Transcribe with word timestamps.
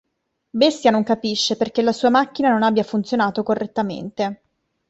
Bestia 0.49 0.89
non 0.89 1.03
capisce 1.03 1.55
perché 1.55 1.83
la 1.83 1.91
sua 1.91 2.09
macchina 2.09 2.49
non 2.49 2.63
abbia 2.63 2.81
funzionato 2.81 3.43
correttamente. 3.43 4.41